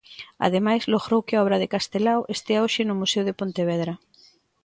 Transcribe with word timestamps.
Ademais, 0.47 0.89
logrou 0.93 1.19
que 1.27 1.35
a 1.35 1.41
obra 1.45 1.61
de 1.61 1.71
Castelao 1.75 2.21
estea 2.35 2.63
hoxe 2.63 2.81
no 2.85 2.99
Museo 3.01 3.23
de 3.27 3.37
Pontevedra. 3.39 3.93